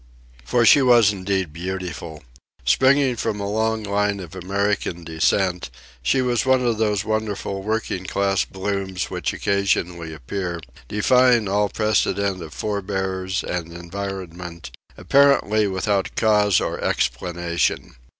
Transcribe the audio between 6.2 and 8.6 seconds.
was one of those wonderful working class